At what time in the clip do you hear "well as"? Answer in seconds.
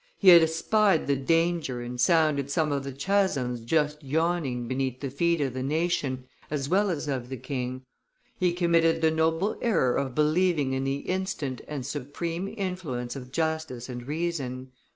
6.67-7.07